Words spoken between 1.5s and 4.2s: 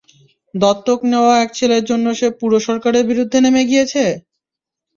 ছেলের জন্য সে পুরো সরকারের বিরুদ্ধে নেমে গিয়েছে?